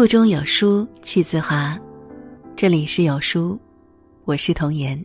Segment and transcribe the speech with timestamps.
[0.00, 1.78] 腹中有书气自华，
[2.56, 3.60] 这里是有书，
[4.24, 5.04] 我是童言。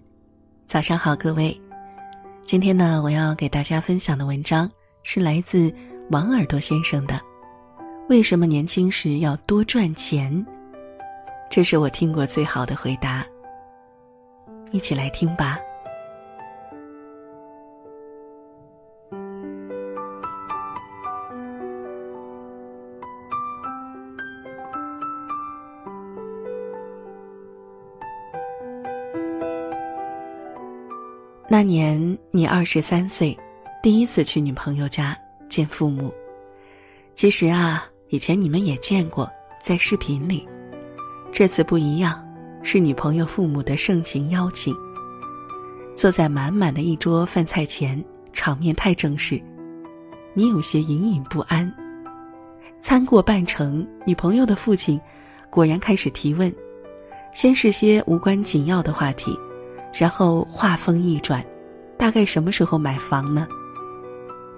[0.66, 1.62] 早上好，各位。
[2.46, 4.72] 今天呢，我要给大家分享的文章
[5.04, 5.70] 是来自
[6.12, 7.16] 王耳朵先生的
[8.08, 10.34] 《为什么年轻时要多赚钱》。
[11.50, 13.26] 这是我听过最好的回答。
[14.72, 15.60] 一起来听吧。
[31.48, 33.38] 那年你二十三岁，
[33.84, 35.16] 第一次去女朋友家
[35.48, 36.12] 见父母。
[37.14, 39.30] 其实啊，以前你们也见过，
[39.62, 40.48] 在视频里。
[41.32, 42.20] 这次不一样，
[42.64, 44.76] 是女朋友父母的盛情邀请。
[45.96, 49.40] 坐在满满的一桌饭菜前，场面太正式，
[50.34, 51.72] 你有些隐隐不安。
[52.82, 55.00] 餐过半程，女朋友的父亲
[55.52, 56.52] 果然开始提问，
[57.36, 59.38] 先是些无关紧要的话题。
[59.98, 61.42] 然后话锋一转，
[61.98, 63.48] 大概什么时候买房呢？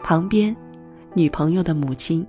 [0.02, 0.56] 旁边，
[1.14, 2.26] 女朋友的母亲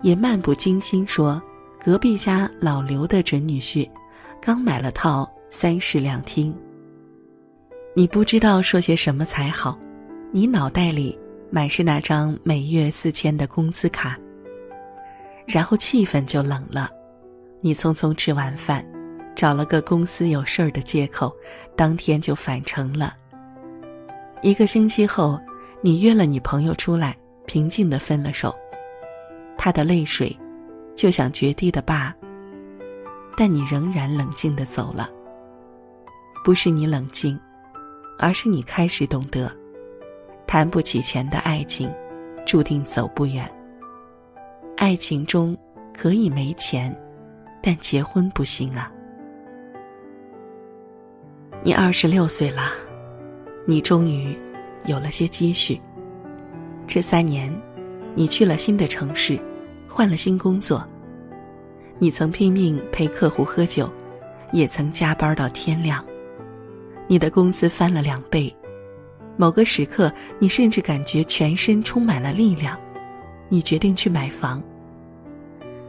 [0.00, 1.40] 也漫不经心说
[1.78, 3.86] ：“隔壁家老刘的准女婿，
[4.40, 6.56] 刚买了套三室两厅。”
[7.94, 9.78] 你不知道说些什么才好，
[10.32, 11.18] 你脑袋里
[11.50, 14.18] 满是那张每月四千的工资卡。
[15.46, 16.90] 然后气氛就冷了，
[17.60, 18.82] 你匆匆吃完饭。
[19.38, 21.32] 找了个公司有事儿的借口，
[21.76, 23.14] 当天就返程了。
[24.42, 25.40] 一个星期后，
[25.80, 28.52] 你约了女朋友出来，平静的分了手。
[29.56, 30.36] 她的泪水，
[30.96, 32.12] 就像决堤的坝。
[33.36, 35.08] 但你仍然冷静的走了。
[36.42, 37.38] 不是你冷静，
[38.18, 39.48] 而是你开始懂得，
[40.48, 41.88] 谈不起钱的爱情，
[42.44, 43.48] 注定走不远。
[44.76, 45.56] 爱情中
[45.96, 46.92] 可以没钱，
[47.62, 48.90] 但结婚不行啊。
[51.64, 52.72] 你二十六岁了，
[53.66, 54.36] 你终于
[54.86, 55.78] 有了些积蓄。
[56.86, 57.52] 这三年，
[58.14, 59.38] 你去了新的城市，
[59.88, 60.86] 换了新工作。
[61.98, 63.90] 你曾拼命陪客户喝酒，
[64.52, 66.02] 也曾加班到天亮。
[67.08, 68.54] 你的工资翻了两倍，
[69.36, 72.78] 某个时刻，你甚至感觉全身充满了力量。
[73.48, 74.62] 你决定去买房。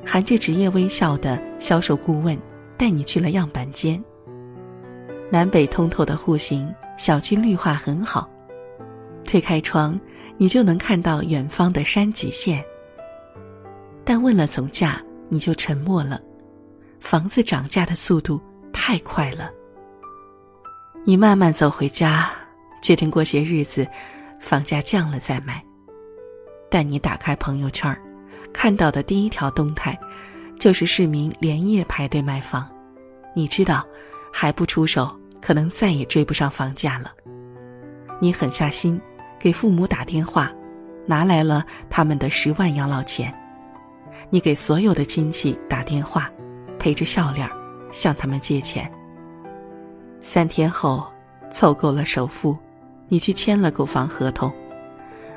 [0.04, 2.36] 含着职业微笑的销售顾问
[2.76, 4.04] 带你去了样板间。
[5.32, 8.30] 南北通透的户型，小区绿化很好。
[9.24, 10.00] 推开窗，
[10.38, 12.64] 你就能看到远方的山脊线。
[14.04, 16.20] 但问了总价，你就沉默了。
[17.00, 18.42] 房子涨价的速度
[18.74, 19.52] 太快了。
[21.04, 22.32] 你慢慢走回家，
[22.82, 23.88] 决定过些日子，
[24.40, 25.64] 房价降了再买。
[26.72, 27.96] 但你打开朋友圈，
[28.52, 29.98] 看到的第一条动态，
[30.60, 32.68] 就是市民连夜排队买房。
[33.36, 33.86] 你知道，
[34.34, 35.19] 还不出手。
[35.42, 37.12] 可能再也追不上房价了。
[38.20, 39.00] 你狠下心，
[39.40, 40.52] 给父母打电话，
[41.06, 43.34] 拿来了他们的十万养老钱。
[44.30, 46.30] 你给所有的亲戚打电话，
[46.78, 47.50] 陪着笑脸
[47.92, 48.92] 向他们借钱。
[50.22, 51.08] 三天后，
[51.52, 52.58] 凑够了首付，
[53.08, 54.52] 你去签了购房合同。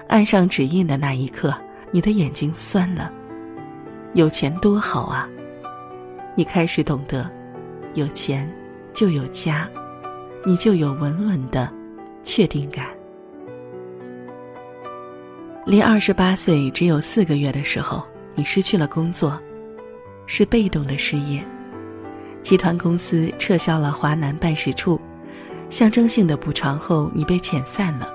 [0.08, 1.54] 按上指印的那一刻，
[1.90, 3.12] 你的眼睛酸了。
[4.14, 5.28] 有钱多好啊！
[6.34, 7.30] 你开始懂得，
[7.94, 8.50] 有钱
[8.92, 9.70] 就有家。
[10.44, 11.72] 你就有稳稳的
[12.22, 12.86] 确定感。
[15.64, 18.04] 离二十八岁只有四个月的时候，
[18.34, 19.40] 你失去了工作，
[20.26, 21.44] 是被动的失业。
[22.42, 25.00] 集团公司撤销了华南办事处，
[25.70, 28.12] 象征性的补偿后，你被遣散了。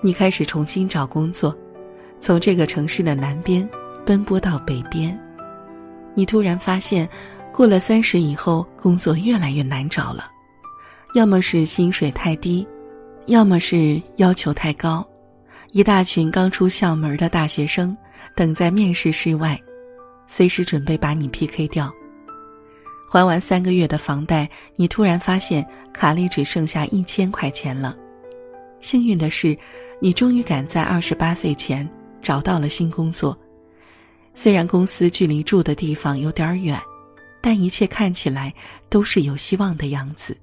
[0.00, 1.52] 你开始重新找工作，
[2.20, 3.68] 从这个城市的南边
[4.06, 5.18] 奔波到北边。
[6.14, 7.08] 你突然发现，
[7.52, 10.30] 过了三十以后，工作越来越难找了。
[11.14, 12.66] 要么是薪水太低，
[13.26, 15.08] 要么是要求太高，
[15.70, 17.96] 一大群刚出校门的大学生
[18.34, 19.56] 等在面试室外，
[20.26, 21.88] 随时准备把你 PK 掉。
[23.08, 27.96] 还完三个月的房贷，你突然发现卡里只剩下一千块钱了。
[28.80, 29.56] 幸运的是，
[30.00, 31.88] 你终于赶在二十八岁前
[32.20, 33.38] 找到了新工作，
[34.34, 36.76] 虽然公司距离住的地方有点远，
[37.40, 38.52] 但一切看起来
[38.88, 40.36] 都是有希望的样子。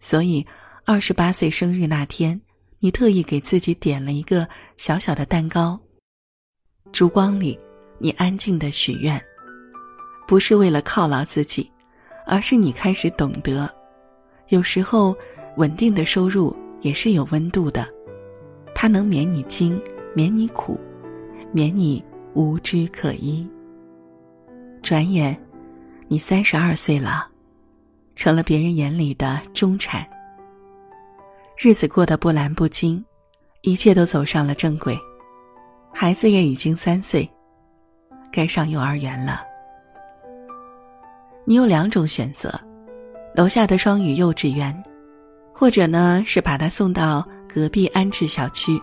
[0.00, 0.46] 所以，
[0.84, 2.40] 二十八岁生日那天，
[2.78, 5.78] 你特意给自己点了一个小小的蛋糕。
[6.92, 7.58] 烛光里，
[7.98, 9.20] 你安静的许愿，
[10.26, 11.70] 不是为了犒劳自己，
[12.26, 13.68] 而是你开始懂得，
[14.48, 15.14] 有时候
[15.56, 17.86] 稳定的收入也是有温度的，
[18.74, 19.80] 它能免你惊，
[20.14, 20.80] 免你苦，
[21.52, 22.02] 免你
[22.34, 23.46] 无枝可依。
[24.80, 25.38] 转眼
[26.06, 27.28] 你三十二岁了，
[28.18, 30.04] 成了别人眼里的中产。
[31.56, 33.02] 日子过得波澜不惊，
[33.60, 34.98] 一切都走上了正轨，
[35.94, 37.30] 孩子也已经三岁，
[38.32, 39.42] 该上幼儿园了。
[41.44, 42.52] 你有两种选择：
[43.36, 44.76] 楼下的双语幼稚园，
[45.54, 48.82] 或者呢是把他送到隔壁安置小区，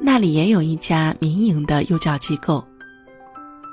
[0.00, 2.66] 那里也有一家民营的幼教机构。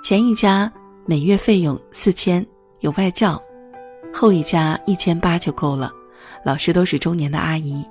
[0.04, 0.72] 前一家
[1.08, 2.46] 每月费用四千。
[2.82, 3.42] 有外教，
[4.14, 5.92] 后一家一千八就够了，
[6.46, 7.84] 老师都是中年的阿姨。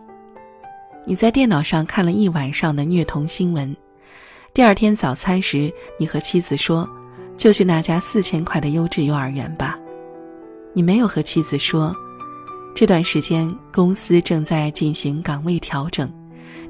[1.04, 3.76] 你在电脑上看了一晚上的虐童新闻，
[4.54, 6.88] 第二天早餐时，你和妻子说
[7.36, 9.76] ：“就去那家四千块的优质幼儿园吧。”
[10.72, 11.94] 你没有和妻子说，
[12.72, 16.10] 这段时间公司正在进行岗位调整，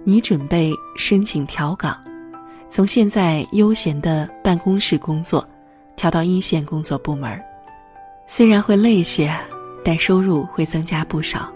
[0.03, 1.97] 你准备申请调岗，
[2.71, 5.47] 从现在悠闲的办公室工作，
[5.95, 7.39] 调到一线工作部门。
[8.27, 9.31] 虽然会累些，
[9.85, 11.53] 但收入会增加不少。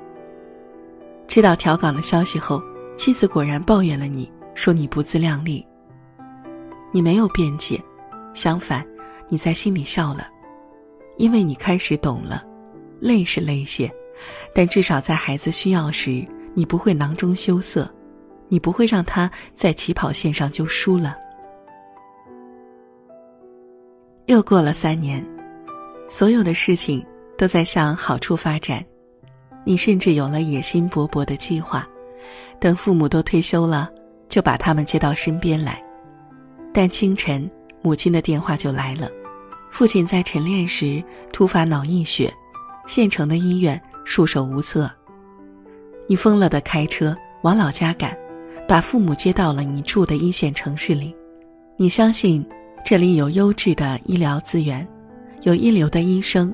[1.26, 2.62] 知道调岗的消息后，
[2.96, 5.66] 妻子果然抱怨了你，说你不自量力。
[6.92, 7.82] 你没有辩解，
[8.34, 8.86] 相反，
[9.28, 10.28] 你在心里笑了，
[11.16, 12.44] 因为你开始懂了，
[13.00, 13.90] 累是累些，
[14.54, 17.90] 但至少在孩子需要时，你不会囊中羞涩，
[18.48, 21.16] 你不会让他在起跑线上就输了。
[24.26, 25.35] 又过了三年。
[26.08, 27.04] 所有的事情
[27.36, 28.84] 都在向好处发展，
[29.64, 31.86] 你甚至有了野心勃勃的计划，
[32.60, 33.90] 等父母都退休了，
[34.28, 35.82] 就把他们接到身边来。
[36.72, 37.50] 但清晨，
[37.82, 39.10] 母亲的电话就来了，
[39.70, 42.32] 父亲在晨练时突发脑溢血，
[42.86, 44.90] 县城的医院束手无策。
[46.06, 48.16] 你疯了的开车往老家赶，
[48.68, 51.14] 把父母接到了你住的一线城市里，
[51.76, 52.46] 你相信
[52.84, 54.86] 这里有优质的医疗资源。
[55.42, 56.52] 有一流的医生，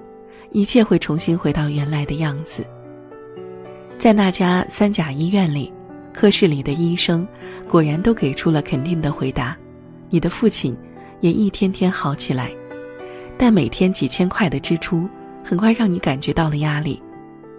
[0.50, 2.64] 一切会重新回到原来的样子。
[3.98, 5.72] 在那家三甲医院里，
[6.12, 7.26] 科室里的医生
[7.68, 9.56] 果然都给出了肯定的回答。
[10.10, 10.76] 你的父亲
[11.20, 12.52] 也一天天好起来，
[13.38, 15.08] 但每天几千块的支出
[15.42, 17.00] 很快让你感觉到了压力。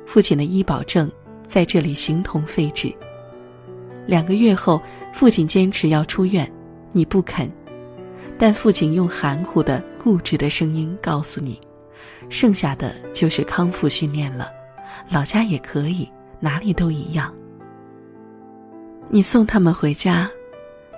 [0.06, 1.10] 父亲的医保证
[1.48, 2.94] 在这里形同废纸。
[4.06, 4.82] 两个月后，
[5.14, 6.48] 父亲坚持要出院，
[6.92, 7.50] 你不肯。
[8.38, 11.60] 但父亲用含糊的、固执的声音告诉你
[12.30, 14.52] ：“剩下的就是康复训练了，
[15.10, 16.10] 老家也可以，
[16.40, 17.34] 哪里都一样。”
[19.10, 20.30] 你送他们回家，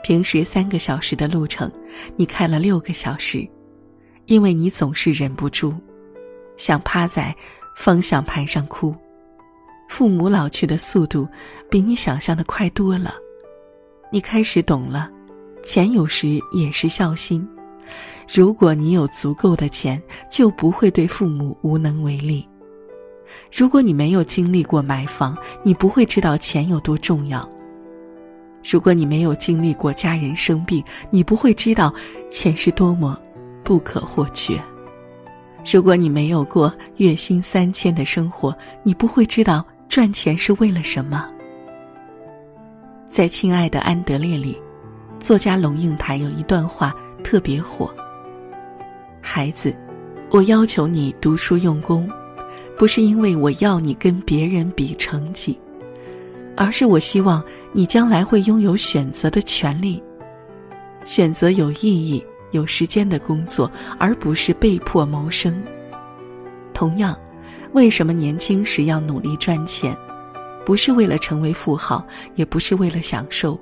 [0.03, 1.69] 平时三个小时的路程，
[2.15, 3.47] 你开了六个小时，
[4.25, 5.73] 因为你总是忍不住，
[6.55, 7.35] 想趴在
[7.75, 8.95] 方向盘上哭。
[9.89, 11.27] 父母老去的速度
[11.69, 13.13] 比你想象的快多了，
[14.11, 15.11] 你开始懂了。
[15.65, 17.45] 钱有时也是孝心，
[18.31, 22.47] 如果你有足够的钱，就不会对父母无能为力。
[23.51, 27.49] 如果你没有经历过买房，你不会知道钱有多重要。
[28.63, 31.93] 如果你没有经历过家人生病，你不会知道
[32.29, 33.19] 钱是多么
[33.63, 34.61] 不可或缺。
[35.69, 41.27] 如果你没有过月薪三千的生活，你不会知道赚钱是为了什么。
[43.09, 44.55] 在亲爱的安德烈里。
[45.25, 47.91] 作家龙应台有一段话特别火
[49.19, 49.75] ：“孩子，
[50.29, 52.07] 我要求你读书用功，
[52.77, 55.59] 不是因为我要你跟别人比成绩，
[56.55, 59.99] 而是我希望你将来会拥有选择的权利，
[61.05, 65.59] 选择有意义、有时间的工作，而不是被迫谋生。
[66.71, 67.17] 同样，
[67.71, 69.97] 为什么年轻时要努力赚钱？
[70.63, 72.05] 不是为了成为富豪，
[72.35, 73.59] 也不是为了享受。”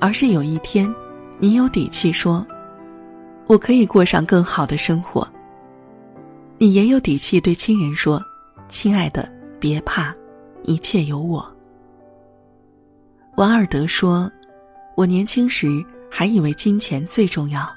[0.00, 0.92] 而是有一天，
[1.38, 2.46] 你有底气说
[3.46, 5.26] ：“我可以过上更好的生活。”
[6.58, 8.22] 你也有底气对亲人说
[8.68, 10.14] ：“亲爱的，别怕，
[10.62, 11.44] 一切有我。”
[13.36, 14.30] 王尔德说
[14.96, 17.68] ：“我年轻时还以为金钱最重要，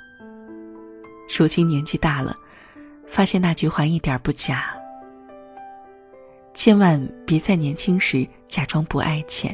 [1.37, 2.37] 如今年纪大了，
[3.07, 4.73] 发现那句话一点不假。
[6.53, 9.53] 千万别在年轻时假装不爱钱。”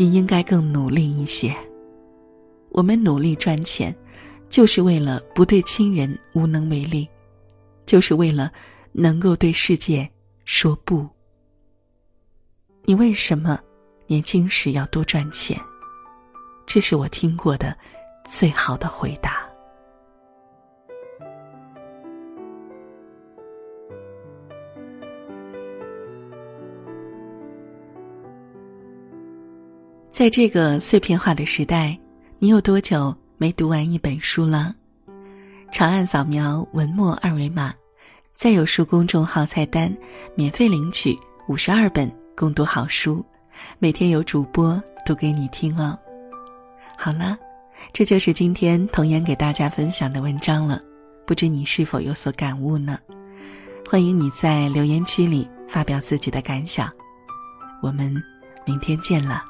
[0.00, 1.52] 你应该更努力一些。
[2.70, 3.92] 我们努力赚钱，
[4.48, 7.08] 就是为了不对亲人无能为力，
[7.84, 8.52] 就是为了
[8.92, 10.08] 能够对世界
[10.44, 11.04] 说不。
[12.84, 13.58] 你为什么
[14.06, 15.58] 年轻时要多赚钱？
[16.64, 17.76] 这是我听过的
[18.24, 19.47] 最好的回答。
[30.18, 31.96] 在这个碎片化的时代，
[32.40, 34.74] 你有多久没读完一本书了？
[35.70, 37.72] 长按扫描文末二维码，
[38.34, 39.96] 在有书公众号菜单
[40.34, 43.24] 免费领取五十二本共读好书，
[43.78, 45.96] 每天有主播读给你听哦。
[46.96, 47.38] 好了，
[47.92, 50.82] 这就是今天童言给大家分享的文章了，
[51.28, 52.98] 不知你是否有所感悟呢？
[53.88, 56.90] 欢迎你在留言区里发表自己的感想，
[57.80, 58.12] 我们
[58.66, 59.44] 明天见了。